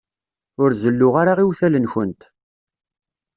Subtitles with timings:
[0.63, 2.21] Ur zelluɣ ara iwtal-nkent.